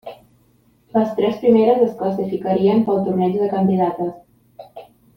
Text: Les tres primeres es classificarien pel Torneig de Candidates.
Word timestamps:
Les 0.95 1.11
tres 1.19 1.35
primeres 1.43 1.83
es 1.89 1.93
classificarien 2.01 2.83
pel 2.89 3.05
Torneig 3.11 3.39
de 3.45 3.55
Candidates. 3.55 4.13